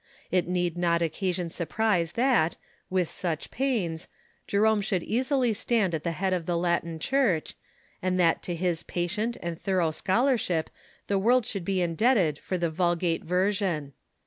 It 0.31 0.47
need 0.47 0.79
not 0.79 1.03
occasion 1.03 1.51
surprise 1.51 2.13
that, 2.13 2.55
Avith 2.91 3.05
such 3.05 3.51
pains, 3.51 4.07
Jerome 4.47 4.81
should 4.81 5.03
easily 5.03 5.53
stand 5.53 5.93
at 5.93 6.03
the 6.03 6.13
head 6.13 6.33
of 6.33 6.47
the 6.47 6.57
Latin 6.57 6.97
Church, 6.97 7.53
and 8.01 8.19
that 8.19 8.41
to 8.41 8.55
his 8.55 8.81
patient 8.81 9.37
and 9.43 9.61
thorough 9.61 9.91
scholarship 9.91 10.71
the 11.05 11.19
world 11.19 11.45
should 11.45 11.63
be 11.63 11.83
indebted 11.83 12.39
for 12.39 12.57
the 12.57 12.71
Vulgate 12.71 13.23
ver 13.25 13.51
sion. 13.51 13.93